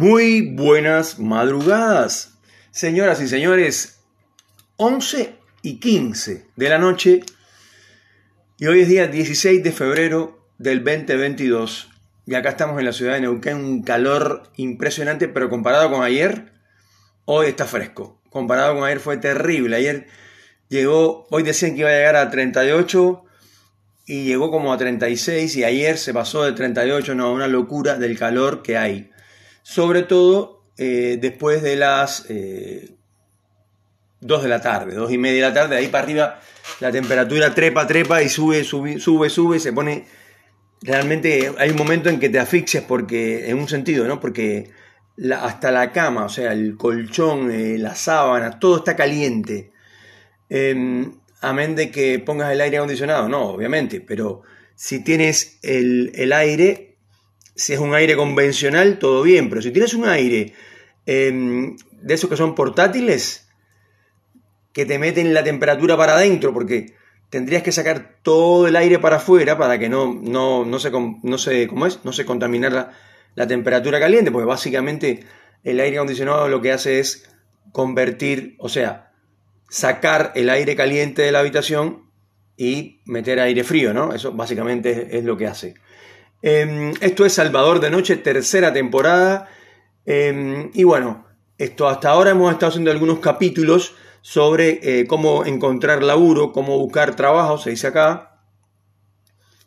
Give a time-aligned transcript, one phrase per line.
[0.00, 2.38] Muy buenas madrugadas,
[2.70, 4.00] señoras y señores.
[4.78, 7.20] 11 y 15 de la noche
[8.56, 11.90] y hoy es día 16 de febrero del 2022
[12.24, 16.50] y acá estamos en la ciudad de Neuquén, un calor impresionante, pero comparado con ayer,
[17.26, 18.22] hoy está fresco.
[18.30, 19.76] Comparado con ayer fue terrible.
[19.76, 20.06] Ayer
[20.70, 23.22] llegó, hoy decían que iba a llegar a 38
[24.06, 28.18] y llegó como a 36 y ayer se pasó de 38, no, una locura del
[28.18, 29.10] calor que hay
[29.62, 32.88] sobre todo eh, después de las 2 eh,
[34.20, 36.40] de la tarde, 2 y media de la tarde, ahí para arriba
[36.80, 40.06] la temperatura trepa, trepa y sube, sube, sube, sube, se pone...
[40.82, 44.18] Realmente hay un momento en que te asfixias porque, en un sentido, ¿no?
[44.18, 44.70] Porque
[45.38, 49.72] hasta la cama, o sea, el colchón, eh, las sábanas, todo está caliente.
[50.48, 54.42] Em, amén de que pongas el aire acondicionado, no, obviamente, pero
[54.74, 56.89] si tienes el, el aire,
[57.60, 60.54] si es un aire convencional, todo bien, pero si tienes un aire
[61.04, 63.48] em, de esos que son portátiles,
[64.72, 66.94] que te meten la temperatura para adentro, porque
[67.28, 71.36] tendrías que sacar todo el aire para afuera para que no, no, no, se, no,
[71.36, 72.02] se, ¿cómo es?
[72.02, 72.92] no se contaminara
[73.34, 75.26] la, temperatura caliente, porque básicamente
[75.62, 77.28] el aire acondicionado lo que hace es
[77.72, 79.12] convertir, o sea,
[79.68, 82.10] sacar el aire caliente de la habitación
[82.56, 84.14] y meter aire frío, ¿no?
[84.14, 85.74] Eso básicamente es lo que hace.
[86.42, 89.48] Em, esto es Salvador de Noche, tercera temporada.
[90.06, 91.26] Em, y bueno,
[91.58, 97.14] esto hasta ahora hemos estado haciendo algunos capítulos sobre eh, cómo encontrar laburo, cómo buscar
[97.16, 98.38] trabajo, se dice acá.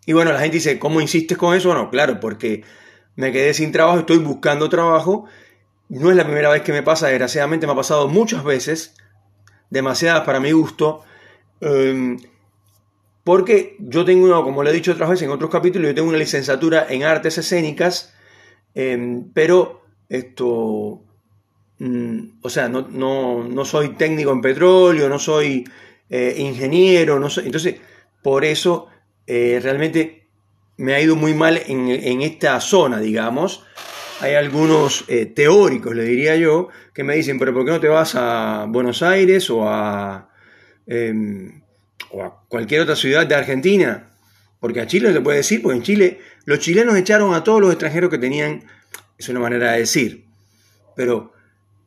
[0.05, 1.69] Y bueno, la gente dice, ¿cómo insistes con eso?
[1.69, 2.63] Bueno, claro, porque
[3.15, 5.25] me quedé sin trabajo, estoy buscando trabajo.
[5.89, 8.95] No es la primera vez que me pasa, desgraciadamente me ha pasado muchas veces,
[9.69, 11.03] demasiadas para mi gusto.
[11.61, 12.17] Em,
[13.23, 16.09] porque yo tengo, una, como le he dicho otras veces en otros capítulos, yo tengo
[16.09, 18.13] una licenciatura en artes escénicas,
[18.73, 21.01] em, pero esto,
[21.79, 25.63] mm, o sea, no, no, soy técnico en petróleo, no soy
[26.09, 27.75] eh, ingeniero, no soy, entonces,
[28.21, 28.87] por eso
[29.25, 30.27] eh, realmente
[30.77, 33.63] me ha ido muy mal en, esta zona, digamos.
[34.19, 37.87] Hay algunos eh, teóricos, le diría yo, que me dicen, pero ¿por qué no te
[37.87, 40.29] vas a Buenos Aires o a...
[42.13, 44.11] O a cualquier otra ciudad de Argentina,
[44.59, 47.59] porque a Chile no se puede decir, porque en Chile los chilenos echaron a todos
[47.59, 48.63] los extranjeros que tenían,
[49.17, 50.25] es una manera de decir,
[50.95, 51.33] pero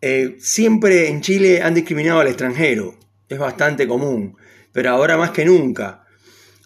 [0.01, 2.99] eh, siempre en Chile han discriminado al extranjero,
[3.29, 4.37] es bastante común,
[4.73, 6.05] pero ahora más que nunca,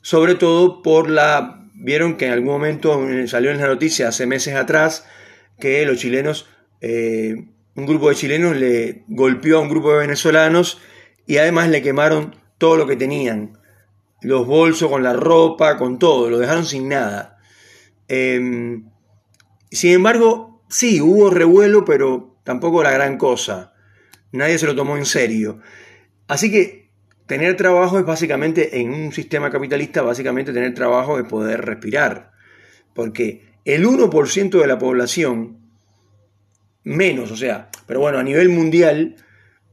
[0.01, 4.55] sobre todo por la, vieron que en algún momento salió en la noticia hace meses
[4.55, 5.05] atrás
[5.59, 6.49] que los chilenos,
[6.81, 7.37] eh,
[7.77, 10.81] un grupo de chilenos le golpeó a un grupo de venezolanos
[11.27, 13.59] y además le quemaron todo lo que tenían.
[14.21, 17.39] Los bolsos con la ropa, con todo, lo dejaron sin nada.
[18.07, 18.91] Em,
[19.71, 23.73] sin embargo, sí, hubo revuelo, pero tampoco la gran cosa.
[24.31, 25.61] Nadie se lo tomó en serio.
[26.29, 26.91] Así que
[27.27, 32.33] tener trabajo es básicamente, en un sistema capitalista, básicamente tener trabajo es poder respirar.
[32.95, 35.59] Porque el 1% de la población,
[36.85, 39.17] menos, o sea, pero bueno, a nivel mundial,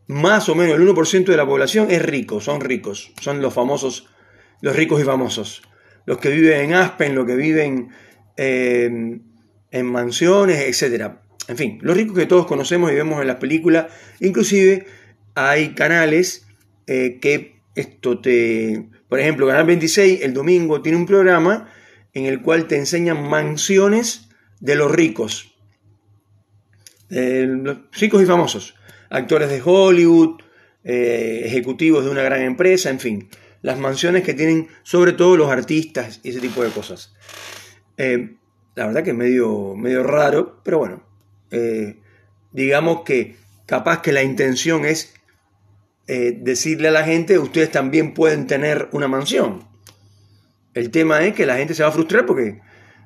[0.07, 4.07] más o menos el 1% de la población es rico, son ricos, son los famosos,
[4.61, 5.61] los ricos y famosos.
[6.05, 7.89] Los que viven en Aspen, los que viven
[8.37, 9.19] eh,
[9.71, 11.11] en mansiones, etc.
[11.49, 13.87] En fin, los ricos que todos conocemos y vemos en las películas,
[14.21, 14.85] inclusive
[15.35, 16.47] hay canales
[16.87, 18.87] eh, que esto te...
[19.09, 21.69] Por ejemplo, Canal 26 el domingo tiene un programa
[22.13, 24.29] en el cual te enseñan mansiones
[24.59, 25.53] de los ricos.
[27.09, 28.77] los ricos y famosos
[29.09, 30.41] actores de Hollywood,
[30.83, 33.29] eh, ejecutivos de una gran empresa, en fin,
[33.61, 37.13] las mansiones que tienen sobre todo los artistas y ese tipo de cosas.
[37.97, 38.35] Eh,
[38.75, 41.03] la verdad que es medio, medio raro, pero bueno,
[41.51, 41.99] eh,
[42.51, 43.35] digamos que
[43.65, 45.13] capaz que la intención es
[46.07, 49.67] decirle a la gente, ustedes también pueden tener una mansión.
[50.73, 52.61] El tema es que la gente se va a frustrar porque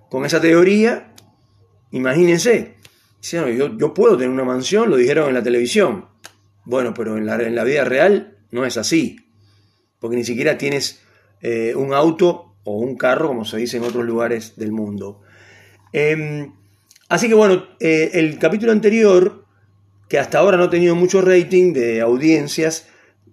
[0.07, 1.13] con esa teoría,
[1.89, 2.75] imagínense,
[3.21, 6.06] yo, puedo tener una mansión, lo dijeron en la televisión.
[6.65, 9.18] Bueno, pero en la, en la vida real no es así.
[10.00, 11.01] Porque ni siquiera tienes
[11.41, 15.21] eh, un auto o un carro, como se dice en otros lugares del mundo.
[15.94, 16.53] Em,
[17.09, 19.45] así que bueno, eh, el capítulo anterior,
[20.07, 22.88] que hasta ahora no ha tenido mucho rating de audiencias,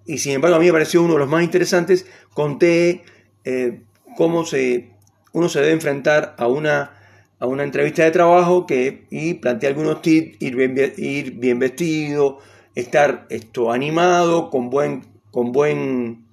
[0.07, 3.05] y sin embargo a mí me pareció uno de los más interesantes, conté
[3.45, 3.83] eh,
[4.17, 4.91] cómo se,
[5.33, 6.98] uno se debe enfrentar a una
[7.41, 12.39] a una entrevista de trabajo que, y plantea algunos tips, ir bien, ir bien vestido,
[12.75, 16.27] estar esto, animado, con, buen, con, buen,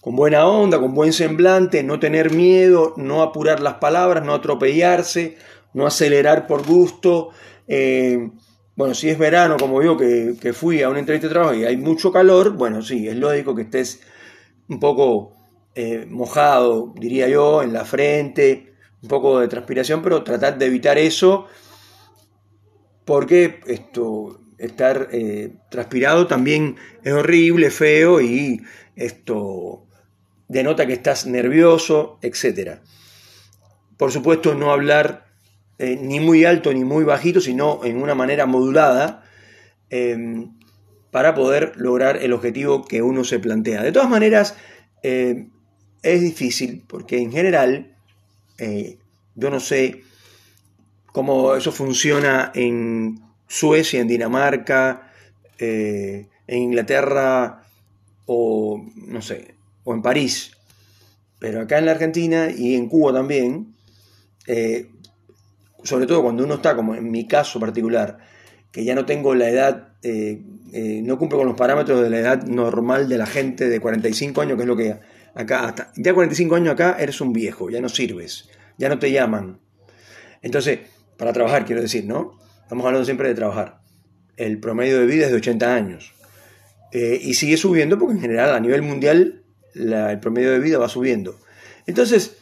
[0.00, 5.36] con buena onda, con buen semblante, no tener miedo, no apurar las palabras, no atropellarse,
[5.74, 7.30] no acelerar por gusto,
[7.68, 8.30] eh,
[8.76, 11.64] bueno, si es verano como yo que, que fui a una entrevista de trabajo y
[11.64, 14.00] hay mucho calor, bueno, sí, es lógico que estés
[14.68, 15.32] un poco
[15.74, 20.98] eh, mojado, diría yo, en la frente, un poco de transpiración, pero tratar de evitar
[20.98, 21.46] eso,
[23.04, 28.62] porque esto, estar eh, transpirado también es horrible, feo y
[28.96, 29.86] esto
[30.48, 32.78] denota que estás nervioso, etc.
[33.96, 35.26] Por supuesto, no hablar
[35.78, 39.24] eh, ni muy alto ni muy bajito, sino en una manera modulada
[39.90, 40.52] em,
[41.10, 43.82] para poder lograr el objetivo que uno se plantea.
[43.82, 44.56] De todas maneras,
[45.02, 45.48] eh,
[46.02, 47.95] es difícil porque en general
[48.58, 50.02] yo no sé
[51.16, 55.12] cómo eso funciona en Suecia, en Dinamarca,
[55.58, 57.62] eh, en Inglaterra
[58.26, 59.54] o no sé,
[59.84, 60.52] o en París.
[61.38, 63.74] Pero acá en la Argentina y en Cuba también,
[64.46, 64.90] eh,
[65.84, 68.18] sobre todo cuando uno está, como en mi caso particular,
[68.70, 70.42] que ya no tengo la edad, eh,
[71.02, 74.56] no cumple con los parámetros de la edad normal de la gente de 45 años,
[74.56, 74.96] que es lo que
[75.36, 78.48] acá, hasta ya 45 años acá eres un viejo, ya no sirves,
[78.78, 79.60] ya no te llaman.
[80.42, 80.80] Entonces,
[81.16, 82.38] para trabajar quiero decir, ¿no?
[82.62, 83.80] Estamos hablando siempre de trabajar.
[84.36, 86.14] El promedio de vida es de 80 años.
[86.92, 89.44] Eh, y sigue subiendo porque en general a nivel mundial
[89.74, 91.38] el promedio de vida va subiendo.
[91.86, 92.36] Entonces,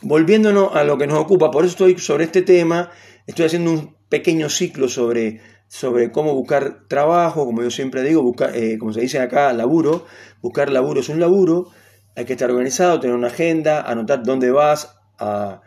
[0.00, 2.90] volviéndonos a lo que nos ocupa, por eso estoy sobre este tema,
[3.26, 8.56] estoy haciendo un pequeño ciclo sobre, sobre cómo buscar trabajo, como yo siempre digo, buscar,
[8.56, 10.06] eh, como se dice acá, laburo.
[10.40, 11.68] Buscar laburo es un laburo,
[12.16, 15.62] hay que estar organizado, tener una agenda, anotar dónde vas, a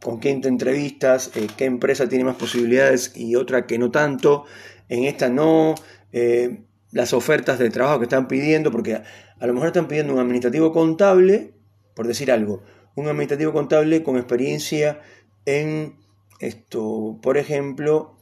[0.00, 4.44] con quién te entrevistas, eh, qué empresa tiene más posibilidades y otra que no tanto,
[4.88, 5.74] en esta no,
[6.12, 6.62] eh,
[6.92, 10.72] las ofertas de trabajo que están pidiendo, porque a, lo mejor están pidiendo un administrativo
[10.72, 11.54] contable,
[11.94, 12.62] por decir algo,
[12.94, 15.00] un administrativo contable con experiencia
[15.44, 15.96] en
[16.38, 18.16] esto, por ejemplo,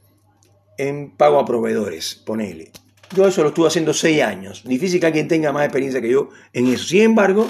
[0.81, 2.71] en pago a proveedores, ponele.
[3.15, 4.63] Yo eso lo estuve haciendo seis años.
[4.65, 6.85] Difícil que alguien tenga más experiencia que yo en eso.
[6.85, 7.47] Sin embargo,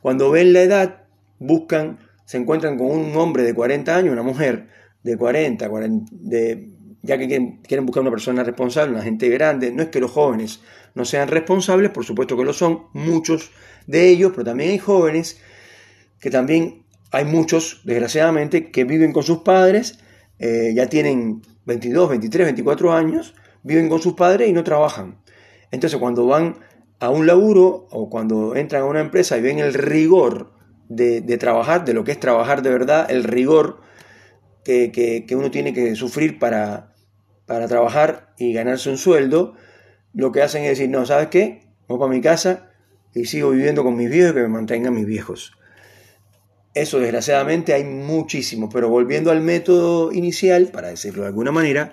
[0.00, 1.02] cuando ven la edad,
[1.38, 1.98] buscan
[2.30, 4.68] se encuentran con un hombre de 40 años, una mujer
[5.02, 5.68] de 40,
[6.12, 6.70] de,
[7.02, 9.72] ya que quieren, buscar una persona responsable, una gente grande.
[9.72, 10.60] No es que los jóvenes
[10.94, 13.50] no sean responsables, por supuesto que lo son, muchos
[13.88, 15.40] de ellos, pero también hay jóvenes
[16.20, 19.98] que también hay muchos, desgraciadamente, que viven con sus padres,
[20.38, 25.20] eh, ya tienen 22, 23, 24 años, viven con sus padres y no trabajan.
[25.70, 26.56] Entonces cuando van
[26.98, 30.52] a un laburo o cuando entran a una empresa y ven el rigor
[30.88, 33.80] de, trabajar, de lo que es trabajar de verdad, el rigor
[34.64, 36.92] que, uno tiene que sufrir para,
[37.46, 39.54] para trabajar y ganarse un sueldo,
[40.12, 41.68] lo que hacen es decir, no, ¿sabes qué?
[41.86, 42.72] Voy para mi casa
[43.14, 45.52] y sigo viviendo con mis viejos y que me mantengan mis viejos.
[46.74, 51.92] Eso desgraciadamente hay muchísimo, pero volviendo al método inicial, para decirlo de alguna manera,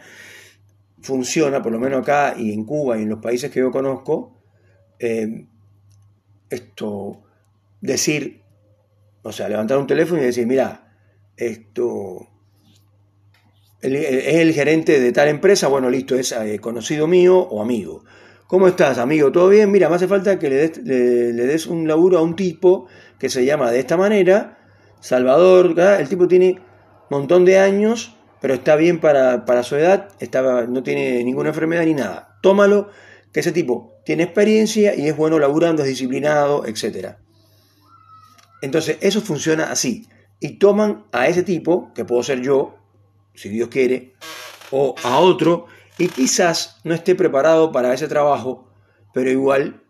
[1.01, 4.39] funciona, por lo menos acá y en Cuba y en los países que yo conozco,
[4.99, 5.47] eh,
[6.49, 7.23] esto,
[7.81, 8.43] decir,
[9.23, 10.95] o sea, levantar un teléfono y decir, mira,
[11.35, 12.27] esto
[13.81, 18.03] es el gerente de tal empresa, bueno, listo, es eh, conocido mío o amigo.
[18.47, 19.31] ¿Cómo estás, amigo?
[19.31, 19.71] ¿Todo bien?
[19.71, 22.87] Mira, me hace falta que le des, le, des un laburo a un tipo
[23.19, 24.57] que se llama de esta manera,
[25.07, 26.59] Salvador, el tipo tiene
[27.09, 30.09] un montón de años, pero está bien para, su edad,
[30.67, 32.37] no tiene ninguna enfermedad ni nada.
[32.41, 32.89] Tómalo,
[33.31, 37.19] que ese tipo tiene experiencia y es bueno laburando, es disciplinado, etcétera.
[38.61, 40.09] Entonces, eso funciona así.
[40.41, 42.75] Y toman a ese tipo, que puedo ser yo,
[43.33, 44.13] si Dios quiere,
[44.71, 48.67] o a otro, y quizás no esté preparado para ese trabajo,
[49.13, 49.81] pero igual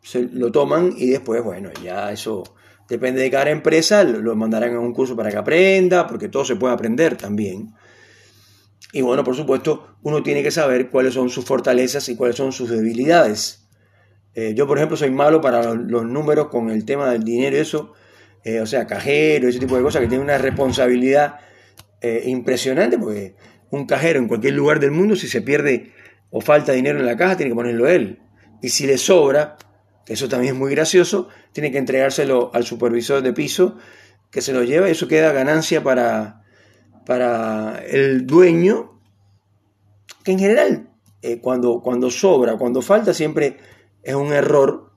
[0.00, 2.44] se lo toman y después, bueno, ya eso
[2.90, 6.56] depende de cada empresa, lo mandarán a un curso para que aprenda, porque todo se
[6.56, 7.72] puede aprender también.
[8.92, 12.52] Y bueno, por supuesto, uno tiene que saber cuáles son sus fortalezas y cuáles son
[12.52, 13.68] sus debilidades.
[14.34, 17.94] Eh, yo, por ejemplo, soy malo para los, números con el tema del dinero eso.
[18.42, 21.36] Eh, o sea, cajero, ese tipo de cosas, que tiene una responsabilidad
[22.00, 23.36] eh, impresionante, porque
[23.70, 25.92] un cajero en cualquier lugar del mundo, si se pierde
[26.30, 28.18] o falta dinero en la caja, tiene que ponerlo él.
[28.60, 29.56] Y si le sobra,
[30.06, 33.76] eso también es muy gracioso, tiene que entregárselo al supervisor de piso,
[34.30, 36.44] que se lo lleva y eso queda ganancia para,
[37.06, 39.00] para el dueño,
[40.24, 40.90] que en general,
[41.22, 43.58] eh, cuando, cuando sobra, cuando falta, siempre
[44.02, 44.90] es un error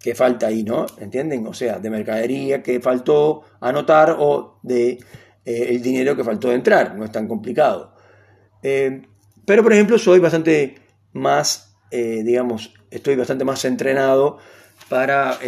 [0.00, 0.86] que falta ahí, ¿no?
[0.98, 1.46] ¿Entienden?
[1.46, 4.98] O sea, de mercadería que faltó anotar o de
[5.44, 7.94] eh, el dinero que faltó de entrar, no es tan complicado.
[8.62, 9.02] Eh,
[9.44, 10.76] pero, por ejemplo, soy bastante
[11.12, 14.38] más, eh, digamos, estoy bastante más entrenado
[14.88, 15.38] para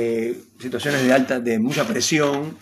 [0.60, 2.56] situaciones de alta, de mucha presión,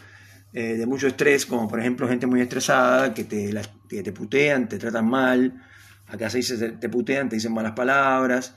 [0.52, 3.52] de mucho estrés, como por ejemplo gente muy estresada, que te,
[3.88, 5.62] que te putean, te tratan mal,
[6.06, 8.54] acá se te putean, te dicen malas palabras.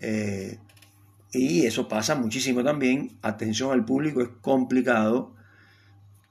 [0.00, 0.58] Eh,
[1.32, 3.18] y eso pasa muchísimo también.
[3.22, 5.34] Atención al público es complicado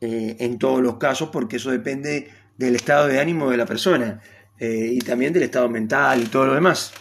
[0.02, 4.22] eh, en todos los casos porque eso depende del estado de ánimo de la persona
[4.58, 6.94] eh, y también del estado mental y todo lo demás.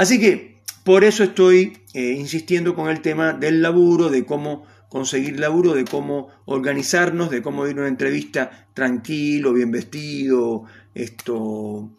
[0.00, 5.74] Así que por eso estoy insistiendo con el tema del laburo, de cómo conseguir laburo,
[5.74, 10.64] de cómo organizarnos, de cómo ir a una entrevista tranquilo, bien vestido,
[10.94, 11.90] esto,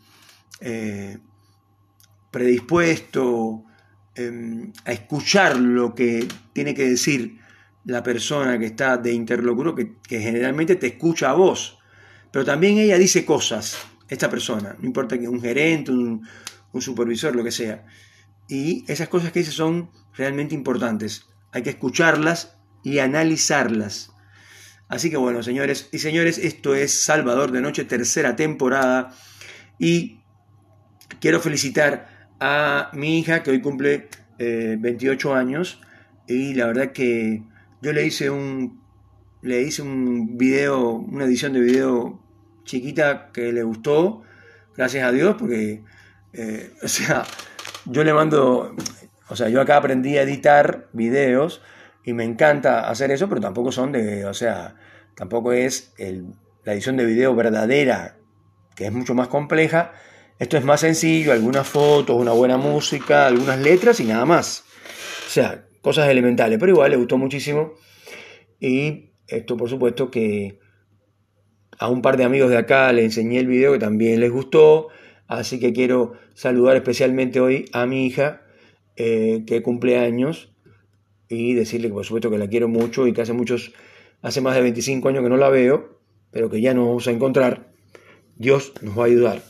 [0.61, 1.19] eh,
[2.31, 3.65] predispuesto
[4.15, 7.37] em, a escuchar lo que tiene que decir
[7.85, 11.77] la persona que está de interlocutor, que, generalmente te escucha a vos,
[12.31, 13.77] pero también ella dice cosas,
[14.09, 16.23] esta persona, no importa que un gerente, un,
[16.71, 17.85] un supervisor, lo que sea.
[18.47, 21.27] Y esas cosas que dice son realmente importantes.
[21.51, 24.11] Hay que escucharlas y analizarlas.
[24.87, 29.15] Así que bueno, señores y señores, esto es Salvador de Noche, tercera temporada.
[29.79, 30.19] Y
[31.19, 35.81] quiero felicitar a mi hija que hoy cumple 28 eh, años.
[36.27, 37.43] Y la verdad que
[37.81, 38.81] yo le hice un,
[39.41, 42.21] le hice un video, una edición de video
[42.63, 44.23] chiquita que le gustó,
[44.75, 45.83] gracias a Dios, porque,
[46.33, 47.23] eh, o sea,
[47.85, 48.75] yo le mando,
[49.29, 51.61] o sea, yo acá aprendí a editar videos
[52.03, 54.75] y me encanta hacer eso, pero tampoco son de, o sea,
[55.15, 55.93] tampoco es
[56.63, 58.17] la edición de video verdadera,
[58.75, 59.93] que es mucho más compleja.
[60.39, 64.63] Esto es más sencillo, algunas fotos, una buena música, algunas letras y nada más.
[65.27, 67.73] O sea, cosas elementales, pero igual le gustó muchísimo.
[68.59, 70.59] Y esto por supuesto que
[71.77, 74.89] a un par de amigos de acá le enseñé el video que también les gustó.
[75.31, 78.41] Así que quiero saludar especialmente hoy a mi hija,
[78.97, 80.51] eh, que cumple años,
[81.29, 83.71] y decirle que por supuesto que la quiero mucho y que hace muchos,
[84.21, 87.11] hace más de 25 años que no la veo, pero que ya nos vamos a
[87.11, 87.71] encontrar.
[88.35, 89.41] Dios nos va a ayudar.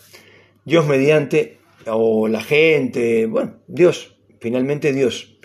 [0.65, 1.57] Dios mediante,
[1.87, 5.39] o la gente, bueno, Dios, finalmente Dios.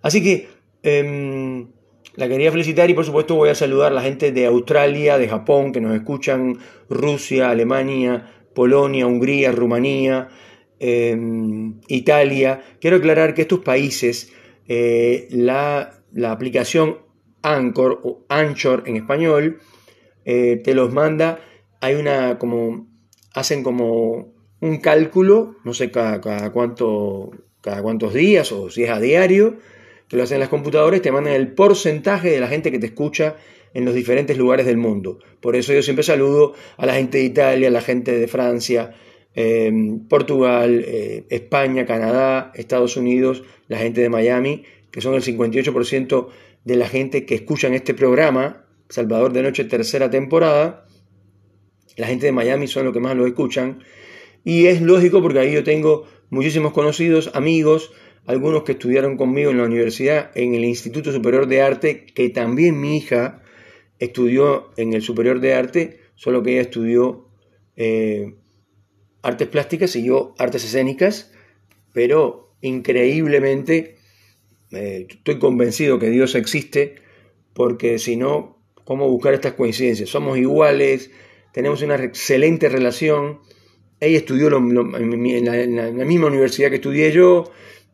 [0.00, 0.48] Así que
[0.82, 1.68] em,
[2.16, 5.28] la quería felicitar y por supuesto voy a saludar a la gente de Australia, de
[5.28, 6.56] Japón, que nos escuchan,
[6.88, 10.28] Rusia, Alemania, Polonia, Hungría, Rumanía,
[10.78, 12.60] em, Italia.
[12.80, 14.32] Quiero aclarar que estos países
[14.68, 16.98] eh, la, aplicación
[17.42, 19.60] Anchor o Anchor en español
[20.24, 21.40] eh, te los manda,
[21.80, 22.86] hay una como,
[23.34, 26.20] hacen como un cálculo, no sé cada,
[26.52, 27.30] cuánto,
[27.60, 29.56] cada cuántos días o si es a diario,
[30.06, 33.36] que lo hacen las computadoras, te mandan el porcentaje de la gente que te escucha
[33.74, 35.18] en los diferentes lugares del mundo.
[35.40, 38.94] Por eso yo siempre saludo a la gente de Italia, a la gente de Francia,
[39.34, 46.28] Em, Portugal, eh, España, Canadá, Estados Unidos, la gente de Miami, que son el 58%
[46.64, 50.86] de la gente que escuchan este programa, Salvador de Noche, tercera temporada.
[51.96, 53.82] La gente de Miami son los que más lo escuchan.
[54.44, 57.90] Y es lógico porque ahí yo tengo muchísimos conocidos, amigos,
[58.26, 62.80] algunos que estudiaron conmigo en la universidad, en el Instituto Superior de Arte, que también
[62.80, 63.41] mi hija
[64.04, 67.28] estudió en el Superior de Arte, solo que ella estudió
[67.76, 68.34] eh,
[69.22, 71.32] artes plásticas, siguió artes escénicas,
[71.92, 73.96] pero increíblemente
[74.72, 76.96] eh, estoy convencido que Dios existe,
[77.54, 80.08] porque si no, ¿cómo buscar estas coincidencias?
[80.08, 81.12] Somos iguales,
[81.52, 83.38] tenemos una excelente relación,
[84.00, 87.52] ella estudió en, la, misma universidad que estudié yo,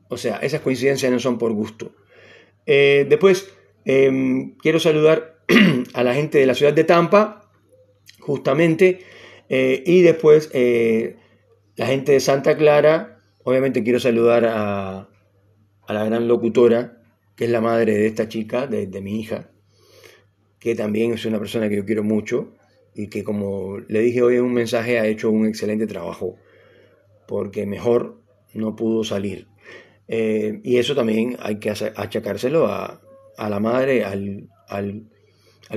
[0.09, 1.93] o sea, esas coincidencias no son por gusto.
[2.65, 3.53] Eh, después,
[3.85, 5.38] em, quiero saludar
[5.95, 7.51] a la gente de la ciudad de Tampa,
[8.21, 9.01] justamente,
[9.49, 11.17] eh, y después eh,
[11.77, 15.09] la gente de Santa Clara, obviamente quiero saludar a,
[15.89, 17.01] la gran locutora,
[17.35, 19.51] que es la madre de esta chica, de, mi hija,
[20.59, 22.53] que también es una persona que yo quiero mucho
[22.95, 26.37] y que como le dije hoy en un mensaje ha hecho un excelente trabajo,
[27.27, 28.21] porque mejor
[28.53, 29.47] no pudo salir.
[30.09, 33.01] Eh, y eso también hay que achacárselo a,
[33.39, 35.09] la madre, al, al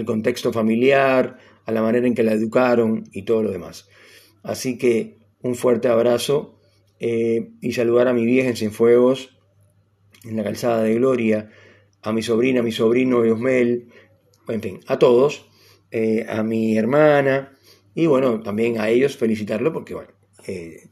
[0.05, 3.88] contexto familiar, a la manera en que la educaron y todo lo demás.
[4.43, 6.59] Así que un fuerte abrazo
[7.00, 9.38] eh, y saludar a mi vieja en Cienfuegos,
[10.23, 11.50] en la calzada de Gloria,
[12.01, 13.88] a mi sobrina, a mi sobrino Eosmel,
[14.47, 15.50] en fin, a todos,
[15.91, 17.53] eh, a mi hermana
[17.93, 20.11] y bueno, también a ellos felicitarlo porque bueno,
[20.47, 20.89] eh,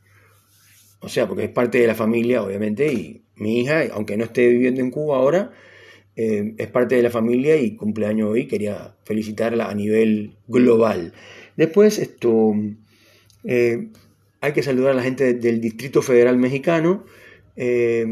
[0.99, 4.47] o sea, porque es parte de la familia obviamente y mi hija, aunque no esté
[4.47, 5.51] viviendo en Cuba ahora,
[6.21, 11.13] eh, es parte de la familia y cumpleaños hoy, quería felicitarla a nivel global.
[11.55, 12.53] Después, esto,
[13.45, 13.87] eh,
[14.41, 17.05] hay que saludar a la gente del Distrito Federal Mexicano,
[17.55, 18.05] eh,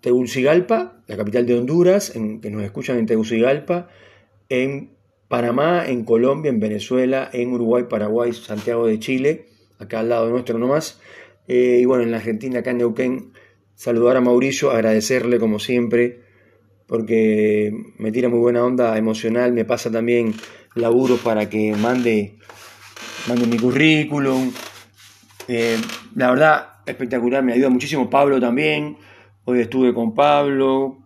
[0.00, 3.88] Tegucigalpa, la capital de Honduras, que nos escuchan en Tegucigalpa,
[4.48, 4.90] en
[5.28, 9.46] Panamá, en Colombia, en Venezuela, en Uruguay, Paraguay, Santiago de Chile,
[9.78, 10.98] acá al lado nuestro nomás,
[11.48, 13.32] Eh, y bueno, en la Argentina, acá en Neuquén,
[13.74, 16.20] saludar a Mauricio, agradecerle como siempre,
[16.92, 20.34] porque me tira muy buena onda emocional, me pasa también
[20.74, 22.36] laburo para que mande,
[23.26, 24.52] mande mi currículum.
[25.48, 25.78] Eh,
[26.14, 28.98] la verdad, espectacular, me ayuda muchísimo Pablo también.
[29.46, 30.98] Hoy estuve con Pablo,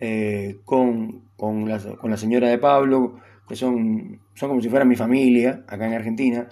[0.00, 4.84] eh, con, con, la, con, la, señora de Pablo, que son, son como si fuera
[4.84, 6.50] mi familia acá en Argentina.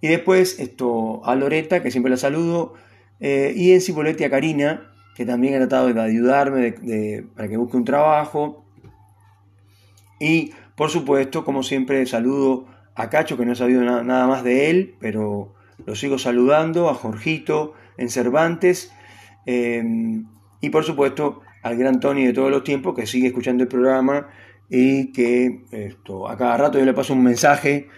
[0.00, 2.72] Y después esto, a Loreta, que siempre la saludo,
[3.20, 7.56] eh, y en Cipolletti a Karina, que también ha tratado de ayudarme de, para que
[7.56, 8.64] busque un trabajo.
[10.18, 14.70] Y por supuesto, como siempre, saludo a Cacho, que no he sabido nada más de
[14.70, 15.54] él, pero
[15.86, 18.92] lo sigo saludando, a Jorgito en Cervantes,
[19.46, 19.82] eh,
[20.60, 24.28] y por supuesto al gran Tony de todos los tiempos, que sigue escuchando el programa
[24.68, 27.88] y que esto, a cada rato yo le paso un mensaje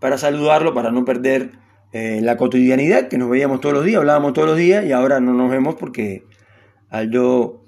[0.00, 1.52] para saludarlo, para no perder
[1.92, 5.20] eh, la cotidianidad, que nos veíamos todos los días, hablábamos todos los días y ahora
[5.20, 6.24] no nos vemos porque
[6.90, 7.64] al yo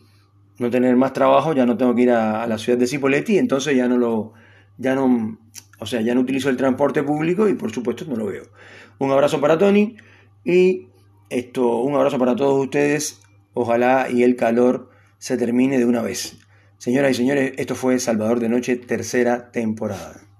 [0.58, 3.76] no tener más trabajo ya no tengo que ir a, la ciudad de Cipolletti, entonces
[3.76, 4.32] ya no lo,
[4.78, 5.38] ya no,
[5.78, 8.44] o sea, ya no utilizo el transporte público y por supuesto no lo veo.
[8.98, 9.96] Un abrazo para Tony
[10.44, 10.88] y
[11.30, 13.20] esto, un abrazo para todos ustedes.
[13.54, 16.38] Ojalá y el calor se termine de una vez.
[16.78, 20.31] Señoras y señores, esto fue Salvador de Noche, tercera temporada.